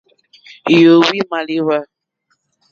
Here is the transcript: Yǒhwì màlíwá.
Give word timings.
Yǒhwì 0.79 1.19
màlíwá. 1.29 1.77